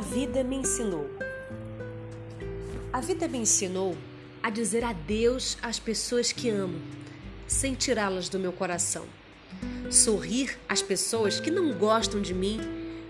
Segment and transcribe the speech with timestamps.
[0.00, 1.06] vida me ensinou.
[2.90, 3.94] A vida me ensinou
[4.42, 6.80] a dizer adeus às pessoas que amo,
[7.46, 9.04] sem tirá-las do meu coração.
[9.90, 12.58] Sorrir às pessoas que não gostam de mim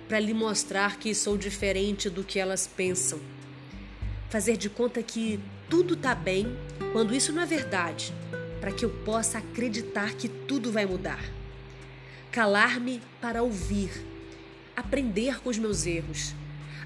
[0.09, 3.21] para lhe mostrar que sou diferente do que elas pensam.
[4.29, 5.39] Fazer de conta que
[5.71, 6.49] tudo está bem
[6.93, 8.13] quando isso não é verdade,
[8.61, 11.25] para que eu possa acreditar que tudo vai mudar.
[12.33, 14.05] Calar-me para ouvir,
[14.77, 16.35] aprender com os meus erros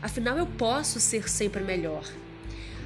[0.07, 2.05] Afinal, eu posso ser sempre melhor.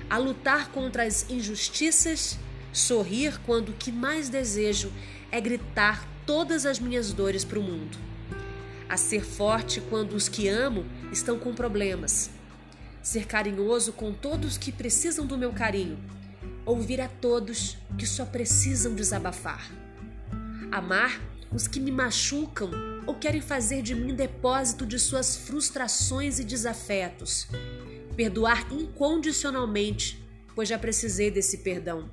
[0.09, 2.39] A lutar contra as injustiças,
[2.73, 4.91] sorrir quando o que mais desejo
[5.31, 7.99] é gritar todas as minhas dores para o mundo.
[8.89, 12.31] A ser forte quando os que amo estão com problemas.
[13.03, 15.99] Ser carinhoso com todos que precisam do meu carinho.
[16.65, 19.71] Ouvir a todos que só precisam desabafar.
[20.73, 21.21] Amar
[21.53, 22.71] os que me machucam
[23.07, 27.49] ou querem fazer de mim depósito de suas frustrações e desafetos.
[28.17, 30.23] Perdoar incondicionalmente,
[30.55, 32.09] pois já precisei desse perdão.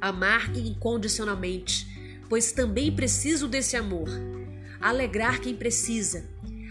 [0.00, 1.86] Amar incondicionalmente,
[2.28, 4.08] pois também preciso desse amor.
[4.80, 6.28] Alegrar quem precisa,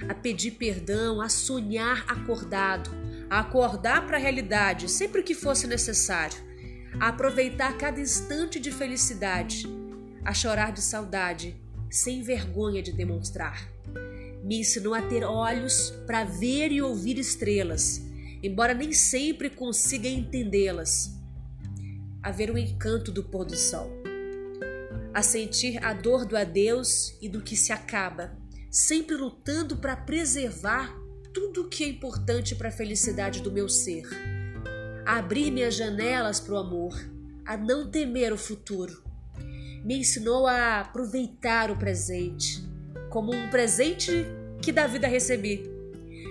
[0.07, 2.91] a pedir perdão, a sonhar acordado,
[3.29, 6.37] a acordar para a realidade sempre que fosse necessário,
[6.99, 9.67] a aproveitar cada instante de felicidade,
[10.25, 11.55] a chorar de saudade
[11.89, 13.69] sem vergonha de demonstrar.
[14.43, 18.01] Me ensinou a ter olhos para ver e ouvir estrelas,
[18.41, 21.13] embora nem sempre consiga entendê-las.
[22.21, 23.91] A ver o encanto do pôr do sol.
[25.13, 28.35] A sentir a dor do adeus e do que se acaba,
[28.71, 30.93] sempre lutando para preservar
[31.31, 34.03] tudo o que é importante para a felicidade do meu ser.
[35.05, 36.93] A abrir minhas janelas para o amor,
[37.45, 39.12] a não temer o futuro
[39.83, 42.63] me ensinou a aproveitar o presente
[43.09, 44.25] como um presente
[44.61, 45.69] que da vida recebi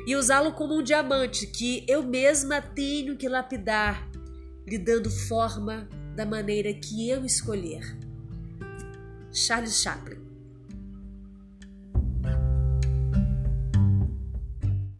[0.06, 4.08] e usá-lo como um diamante que eu mesma tenho que lapidar,
[4.66, 7.96] lhe dando forma da maneira que eu escolher.
[9.32, 10.31] Charles Chaplin